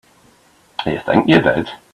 You 0.83 0.97
think 1.05 1.29
you 1.29 1.41
did. 1.43 1.69